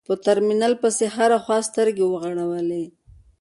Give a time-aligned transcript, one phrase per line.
[0.07, 2.85] په ترمينل پسې مې هره خوا سترګې وغړولې.